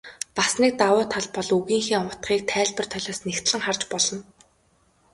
Бас 0.37 0.51
нэг 0.61 0.73
давуу 0.81 1.05
тал 1.13 1.25
бол 1.35 1.49
үгийнхээ 1.57 1.99
утгыг 2.09 2.41
тайлбар 2.51 2.85
толиос 2.93 3.19
нягтлан 3.27 3.61
харж 3.65 3.81
болно. 3.91 4.19